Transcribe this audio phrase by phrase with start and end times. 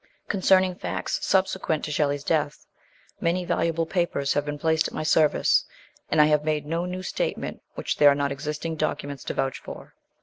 [0.29, 2.65] Concerning facts subsequent to Shelley's death,
[3.19, 5.63] many valuable papers have been placed at my service,
[6.09, 9.59] and I have made no new statement which there are not existing documents to vouch
[9.59, 9.93] for.